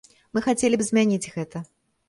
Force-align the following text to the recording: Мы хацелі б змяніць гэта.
Мы 0.37 0.41
хацелі 0.47 0.79
б 0.81 0.89
змяніць 0.89 1.31
гэта. 1.37 1.57